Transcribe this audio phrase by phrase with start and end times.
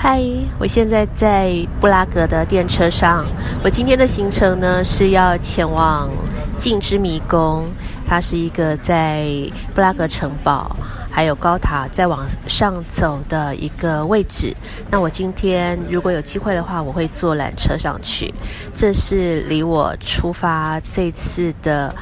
[0.00, 0.22] 嗨，
[0.60, 3.26] 我现在在布拉格的电车上。
[3.64, 6.08] 我今天的行程呢是要前往
[6.56, 7.64] 镜之迷宫，
[8.06, 9.26] 它是一个在
[9.74, 10.76] 布拉格城堡
[11.10, 14.54] 还有高塔再往上走的一个位置。
[14.88, 18.32] 那我今天如果有机会的话，我会坐缆车上去。
[18.72, 21.92] 这是离我出发这次的。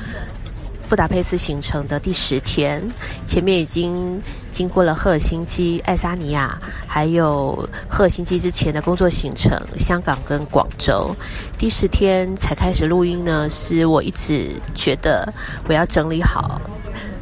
[0.88, 2.80] 布达佩斯行程的第十天，
[3.26, 4.22] 前面已经
[4.52, 11.14] 经过了赫尔辛基、爱沙尼亚，还有赫尔辛基之前的工作行程，香港跟广州。
[11.58, 15.32] 第十天才开始录音呢，是我一直觉得
[15.68, 16.60] 我要整理好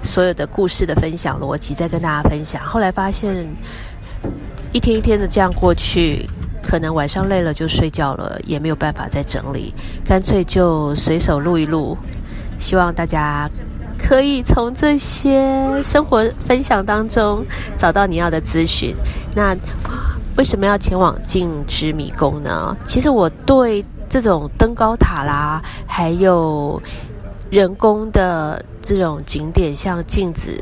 [0.03, 2.63] 所有的故事的分享逻辑，再跟大家分享。
[2.67, 3.35] 后来发现，
[4.73, 6.29] 一天一天的这样过去，
[6.63, 9.73] 可能晚上累了就睡觉了，也没有办法再整理，
[10.05, 11.97] 干脆就随手录一录。
[12.65, 13.47] 希望大家
[13.99, 17.45] 可以从这些生活分享当中
[17.77, 18.97] 找到你要的资讯。
[19.35, 19.55] 那
[20.39, 22.75] 为什么要前往镜之迷宫呢？
[22.87, 26.83] 其实我对这种登高塔啦，还有
[27.51, 30.59] 人工的这种景点，像镜子。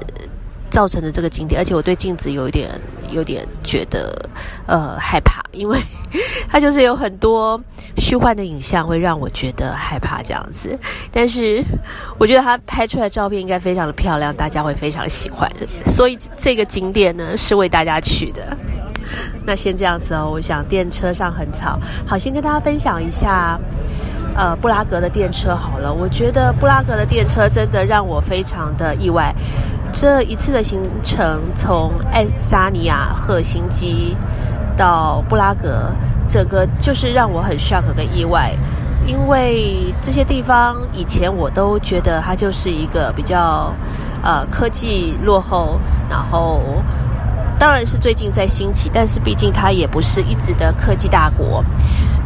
[0.72, 2.70] 造成的这个景点，而且我对镜子有一点
[3.12, 4.28] 有点觉得
[4.66, 5.78] 呃害怕，因为
[6.48, 7.60] 它就是有很多
[7.96, 10.78] 虚幻的影像，会让我觉得害怕这样子。
[11.10, 11.62] 但是
[12.18, 15.50] 我觉得它拍出来的照片应该非常的漂亮，大家会非常喜欢。
[15.86, 18.56] 所以这个景点呢是为大家去的。
[19.44, 23.58] 那先这样子哦，我想电车上很吵，好，先跟大家分享一下
[24.36, 25.92] 呃布拉格的电车好了。
[25.92, 29.34] 我觉得布拉格的电车真的让我非常的意外。
[29.92, 34.16] 这一次的行程，从爱沙尼亚赫辛基
[34.76, 35.92] 到布拉格，
[36.26, 38.52] 整个就是让我很 shock 跟意外，
[39.06, 43.72] 因为这些地方以前我都觉得它就是一个比较
[44.22, 46.60] 呃科技落后，然后
[47.58, 51.62] 当然是最近在兴起，但是毕竟它也不是一直的科技大国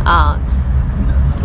[0.04, 0.38] 啊。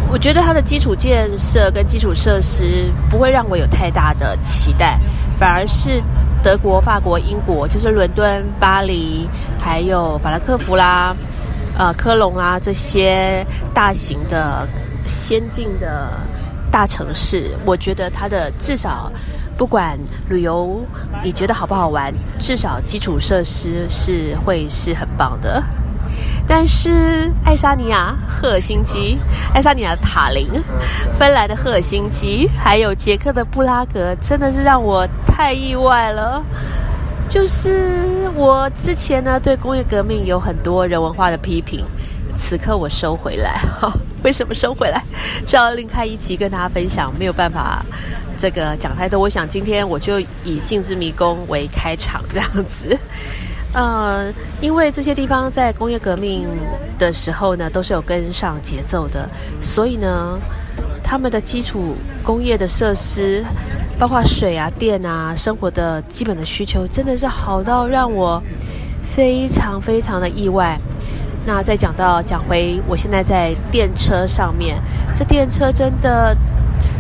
[0.10, 5.00] 我觉得它的基础建设跟基础设施不会让我有太大的期待，
[5.42, 6.00] 反而是
[6.44, 9.28] 德国、法国、英国，就是伦敦、巴黎，
[9.60, 11.16] 还有法兰克福啦、
[11.76, 13.44] 呃科隆啊这些
[13.74, 14.68] 大型的、
[15.08, 16.12] 先进的
[16.72, 19.12] 大城市，我觉得它的至少
[19.58, 19.98] 不管
[20.30, 20.80] 旅游
[21.24, 25.64] 你觉得好不好玩，至少基础设施是会是很棒的。
[26.48, 29.18] 但是爱沙尼亚赫尔辛基、
[29.54, 30.50] 爱沙尼亚塔林、
[31.18, 36.44] 芬兰的赫尔辛基，还有捷克的布拉格，真的是让我太意外了。
[37.30, 41.86] 就是我之前呢对工业革命有很多人文化的批评，
[42.36, 43.62] 此刻我收回来。
[43.80, 43.90] 哈，
[44.24, 45.02] 为什么收回来？
[45.48, 47.86] 是要另开一集跟大家分享，没有办法
[48.38, 49.18] 这个讲太多。
[49.18, 52.98] 我想今天我就以镜子迷宫为开场，这样子。
[53.74, 56.46] 呃，因为这些地方在工业革命
[57.00, 59.30] 的时候呢，都是有跟上节奏的，
[59.62, 60.38] 所以呢，
[61.02, 63.42] 他们的基础工业的设施，
[63.98, 68.44] 包括水啊、电啊，生活的基本的需求，真的是好到让我
[69.02, 70.78] 非常非常的意外。
[71.46, 74.78] 那再讲到讲回，我现在在电车上面，
[75.16, 76.36] 这电车真的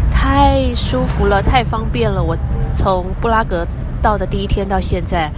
[0.10, 2.24] 太舒服了，太方便了。
[2.24, 2.34] 我
[2.74, 3.68] 从布拉格
[4.02, 5.30] 到的第一天到现在。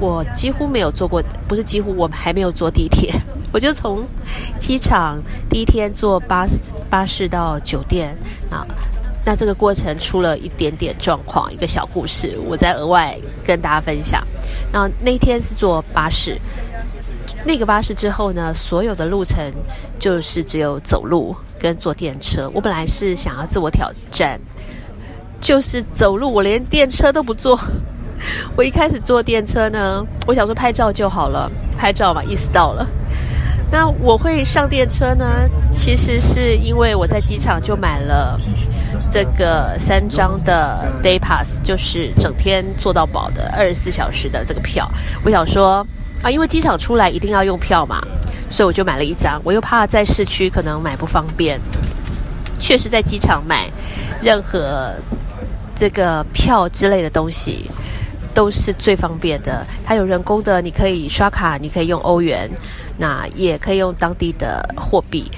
[0.00, 3.14] 我几乎没有坐过，不是几乎，我还没有坐地铁。
[3.52, 4.02] 我就从
[4.58, 8.16] 机场第一天坐巴士巴士到酒店
[8.48, 8.64] 啊，
[9.26, 14.26] 那这个过程出了一点点状况，一个小故事，我再额外跟大家分享。
[14.72, 16.38] 那那天是坐巴士，
[17.44, 19.52] 那个巴士之后呢，所有的路程
[19.98, 22.48] 就是只有走路跟坐电车。
[22.54, 24.40] 我本来是想要自我挑战，
[25.40, 27.58] 就是走路，我连电车都不坐。
[28.56, 32.86] 我一开始坐电车呢，我想说拍照就好了，拍照嘛，意思到了。
[33.72, 38.38] 那我会上电车呢，其实是因为我在机场就买了
[39.10, 44.90] 这个三张的 day pass，就是整天坐到饱的二十四小时的这个票。
[45.24, 45.86] 我想说
[46.22, 48.02] 啊，因为机场出来一定要用票嘛，
[48.48, 49.40] 所以我就买了一张。
[49.44, 51.60] 我又怕在市区可能买不方便，
[52.58, 53.70] 确实在机场买
[54.20, 54.92] 任何
[55.76, 57.70] 这个票之类的东西。
[58.32, 62.50] 都是最方便的，它有人工的，你可以刷卡，你可以用欧元，
[62.98, 65.30] 那也可以用当地的货币，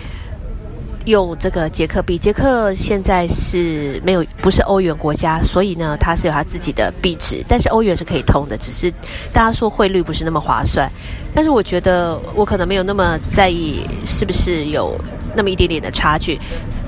[1.06, 2.18] 用这个捷克币。
[2.18, 8.90] 捷克现在是没有不是欧元国家，所以呢，它是有它自己的币值，但是欧元是可以通的，只是
[9.32, 10.90] 大家说汇率不是那么划算。
[11.34, 14.94] 但是我觉得我可能没有那么在意是不是有
[15.34, 16.38] 那么一点点的差距。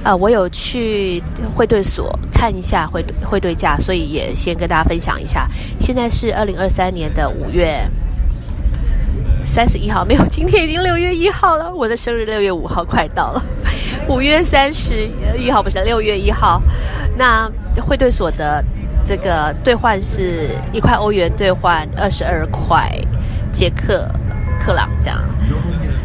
[0.05, 1.21] 啊，我有去
[1.57, 5.49] 汇兑所看一下汇汇兑价，所以也先跟大家分享一下。
[5.81, 7.89] 现在是二零二三年的五月
[9.47, 11.75] 三十一号没有，今天已经六月一号了。
[11.75, 13.43] 我的生日六月五号快到了，
[14.07, 16.63] 五月三十一号不是六月一号。
[17.17, 17.51] 那
[17.81, 18.63] 汇兑所的
[19.07, 22.91] 这个兑换是一块欧元兑换二十二块
[23.53, 24.07] 捷克
[24.61, 25.19] 克朗这样。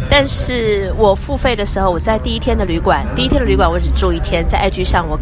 [0.09, 5.19] 但是我付费的时候，我在第一天的旅馆，第一天的旅馆我只住一天，在 IG 上我。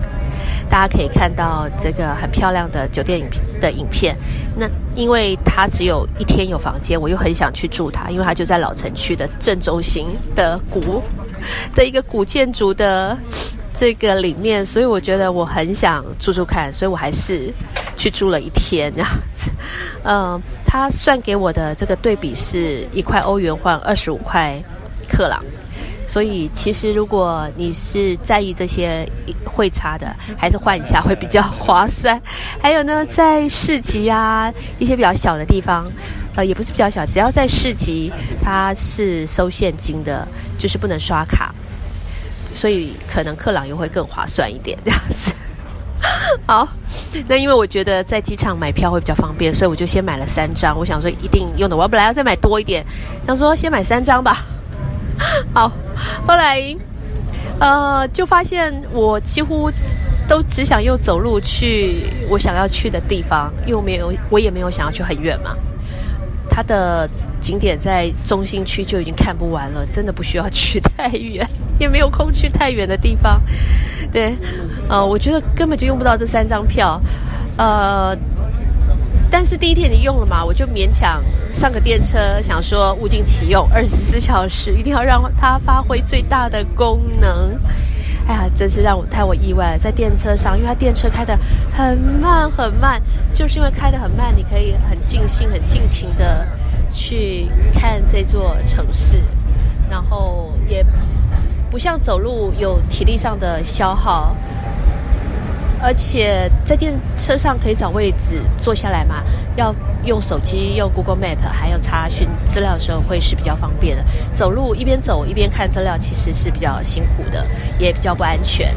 [0.69, 3.25] 大家可以看到这个很漂亮的酒店影
[3.59, 4.15] 的影片。
[4.55, 11.01] 那因为它只有一天有房间，我又很想去住它，因为它就在老城区的正中心的古
[11.73, 13.17] 的一个古建筑的
[13.73, 17.49] 这个里面，所以我觉得我很想住住看，所以我还是
[17.95, 19.49] 去住了一天这样子。
[20.03, 24.61] 嗯，他算给我的这个对比是一块欧元换二十五块
[25.07, 25.43] 克朗。
[26.09, 29.05] 所以，其实如果你是在意这些
[29.43, 32.19] 会差的，还是换一下会比较划算。
[32.61, 34.49] 还有呢，在市集啊，
[34.79, 35.85] 一些比较小的地方，
[36.37, 38.09] 呃，也不是比较小，只要在市集，
[38.41, 40.25] 它是收现金的，
[40.57, 41.53] 就是不能刷卡，
[42.53, 45.35] 所以可能克朗又会更划算一点这样子。
[46.45, 46.65] 好，
[47.27, 50.79] 那因为我觉得在机场买票会比较方便，所以我就先买了三张。
[50.79, 52.85] 我想说一定用的，我本来要再买多一点，
[53.27, 54.45] 想说先买三张吧。
[55.53, 55.71] 好，
[56.27, 56.61] 后来，
[57.59, 59.71] 呃，就发现我几乎
[60.27, 65.55] 都只想用走路去我想要去的地方，又没有，我也没有想要去很远嘛。
[66.49, 67.07] 它的
[67.39, 71.47] 景点在中心区就已经看不完了，真的不需要去太远，
[71.79, 73.41] 也没有空去太远的地方。
[74.11, 74.35] 对，
[74.87, 77.01] 呃，我觉得根本就用不到这三张票，
[77.57, 78.17] 呃。
[79.29, 81.21] 但是第一天你用了嘛，我就勉强
[81.57, 87.59] 上个电车，想说物尽其用，二十四 小时一定要让它发挥最大的功能。
[88.27, 91.35] 哎呀，真是让我太我意外了，在电车上，因为它电车开的
[91.73, 93.01] 很慢很慢，
[93.33, 96.45] 就是因为开的很慢，你可以很尽兴、很尽情的
[96.91, 99.19] 去看这座城市，
[99.89, 100.85] 然后也
[101.71, 104.35] 不像走路有体力上的消耗。
[105.81, 109.23] 而且在电车上可以找位置坐下来嘛？
[109.55, 114.03] 要用手机用 Google Map，还有查询资料的时候会是比较方便的。
[114.33, 117.45] 走路一边走一边看资料，其实是比较辛苦的，
[117.77, 118.73] 也比较不安全。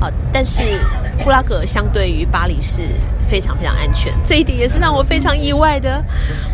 [0.00, 0.80] 啊，但是
[1.22, 2.82] 布拉格相对于巴黎是
[3.28, 6.02] 非常非常安全，这一点也是让我非常意外的。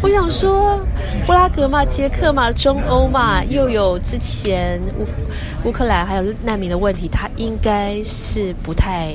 [0.02, 0.80] 我想说，
[1.26, 9.14] 布拉格嘛，捷克嘛，中欧嘛，又有之前乌乌克兰还有难民的问题，它应该是不太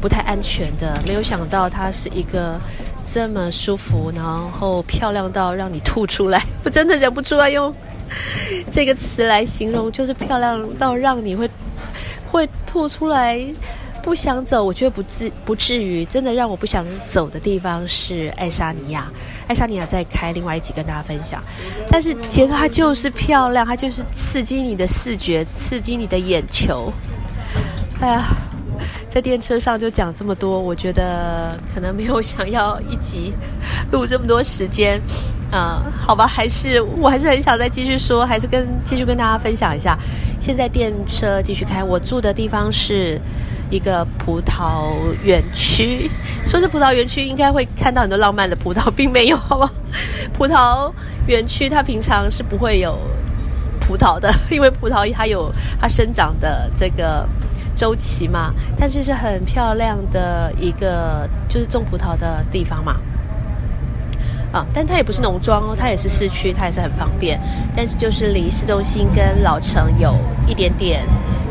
[0.00, 1.00] 不太安全的。
[1.06, 2.60] 没有想到它是一个
[3.04, 7.74] 这么舒服，然后漂亮到让你吐出来，我真的忍不住要用
[8.70, 11.48] 这个词来形容，就是漂亮到让你会。
[12.28, 13.40] 会吐出来，
[14.06, 14.62] 不想走。
[14.62, 19.10] 我觉得不至不至于，真的让我不想走的地方是爱沙尼亚。
[19.48, 21.42] 爱沙尼亚再开另外一集跟大家分享。
[21.90, 26.92] 但是捷克它就是漂亮，它就是刺激你的视觉，刺激你的眼球。
[28.00, 28.22] 哎呀，
[29.16, 33.32] 在电车上就讲这么多，我觉得可能没有想要一集
[33.90, 35.00] 录这么多时间。
[35.50, 39.98] 嗯，好吧，还是我还是很想再继续说，还是跟继续跟大家分享一下。
[40.38, 43.18] 现在电车继续开，我住的地方是
[43.70, 44.92] 一个葡萄
[45.24, 46.10] 园区。
[46.44, 49.72] 说是葡萄园区，应该会看到很多浪漫的葡萄，并没有，好吧？
[50.34, 50.92] 葡萄
[51.26, 52.98] 园区它平常是不会有
[53.80, 57.26] 葡萄的，因为葡萄它有它生长的这个
[57.76, 58.52] 周期嘛。
[58.76, 62.96] 但是是很漂亮的一个，就是种葡萄的地方嘛。
[64.52, 67.38] 啊，但它也不是农庄哦，它也是市区，它也是很方便。
[67.76, 70.14] 但是就是离市中心跟老城有
[70.46, 71.04] 一点点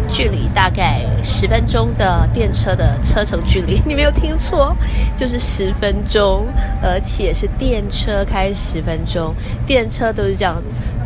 [0.07, 3.79] 距离，大概十分钟的电车的车程距离。
[3.85, 4.75] 你没有听错，
[5.15, 6.47] 就是 十分钟，
[6.81, 9.35] 而且是电车开十分钟，
[9.67, 10.55] 电车都是这样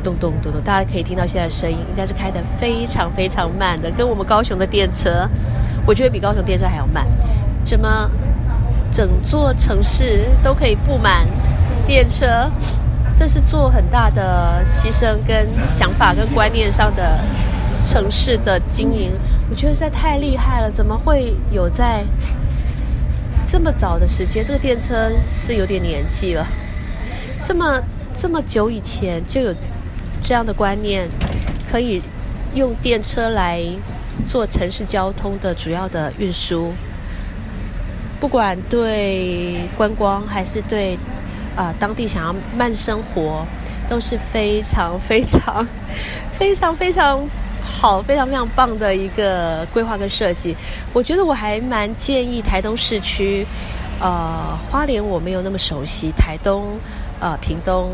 [0.03, 5.27] 咚咚咚咚，大家可以听到现在声音，应该是开的非常非常慢的，跟我们高雄的电车，
[5.85, 7.05] 我觉得比高雄电车还要慢。
[7.63, 8.09] 怎么
[8.91, 11.25] 整座城市都可以布满？
[11.85, 12.49] 电车，
[13.15, 17.19] 这是做很大的牺牲跟想法跟观念上的
[17.85, 19.11] 城市的经营，
[19.49, 20.69] 我觉得实在太厉害了。
[20.69, 22.03] 怎么会有在
[23.47, 24.45] 这么早的时间？
[24.45, 26.45] 这个电车是有点年纪了，
[27.47, 27.81] 这么
[28.15, 29.53] 这么久以前就有
[30.23, 31.07] 这样的观念，
[31.71, 32.01] 可以
[32.55, 33.63] 用电车来
[34.25, 36.73] 做城市交通的主要的运输，
[38.19, 40.97] 不管对观光还是对。
[41.55, 43.45] 啊，当地想要慢生活，
[43.89, 45.67] 都是非常非常
[46.39, 47.27] 非常非常
[47.61, 50.55] 好、非常非常棒的一个规划跟设计。
[50.93, 53.45] 我觉得我还蛮建议台东市区，
[53.99, 56.77] 呃，花莲我没有那么熟悉，台东、
[57.19, 57.91] 呃，屏东、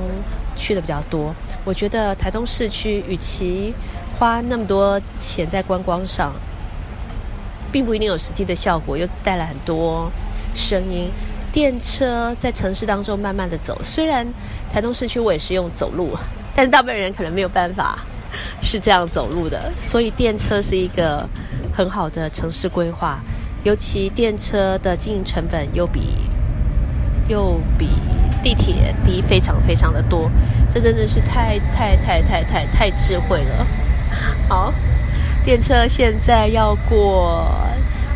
[0.55, 1.33] 去的比较多。
[1.65, 3.73] 我觉得台东市区与其
[4.17, 6.31] 花那么多钱在观光上，
[7.71, 10.09] 并不一定有实际的效果，又带来很多
[10.55, 11.09] 声音。
[11.51, 14.27] 电车在城市当中慢慢的走，虽然
[14.71, 16.11] 台东市区我也是用走路，
[16.55, 17.99] 但是大部分人可能没有办法
[18.61, 21.27] 是这样走路的，所以电车是一个
[21.73, 23.19] 很好的城市规划，
[23.63, 26.17] 尤其电车的经营成本又比
[27.29, 27.87] 又比
[28.45, 30.29] 地铁低非常非常的多，
[30.69, 33.65] 这真的是太太太太太太智慧了。
[34.47, 34.71] 好，
[35.43, 37.49] 电车现在要过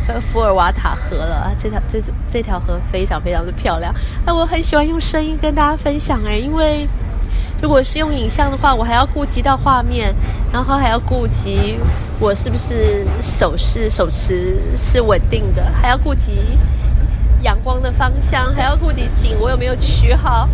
[0.07, 0.21] 呃。
[0.21, 3.91] 福尔瓦塔河了，这条这这条河非常非常的漂亮。
[4.23, 6.87] 那我很喜欢用声音跟大家分享哎，因为
[7.59, 10.13] 如果是用影像的话，我还要顾及到画面，
[10.53, 11.79] 然后还要顾及
[12.19, 16.57] 我是不是手势手持是稳定的，还要顾及
[17.41, 20.47] 阳光的方向，还要顾及景我有没有取好。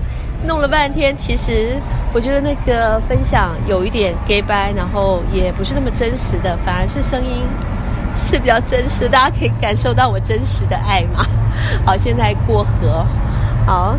[0.45, 1.75] 弄了半天，其实
[2.13, 7.43] 我觉得那个分享有一点 gay 掰，然后也不是那么真实的，反而是声音。
[8.17, 11.25] 是比较真实，大家可以感受到我真实的爱嘛。
[11.85, 13.05] 好，现在过河，
[13.65, 13.93] 好，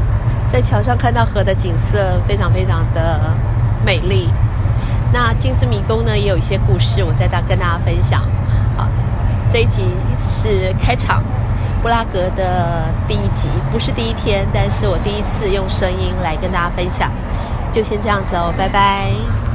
[0.51, 3.21] 在桥上看到河的景色非常非常的
[3.85, 4.31] 美丽。
[5.13, 8.23] 那金子迷宫呢，也有一些故事，我在大跟大家分享。
[8.75, 8.89] 好，
[9.53, 9.85] 这一集
[10.19, 11.23] 是开场，
[11.87, 17.13] 布拉格的第一集，不是第一天，但是我第一次用声音来跟大家分享，
[17.71, 19.46] 就先这样子哦，拜拜。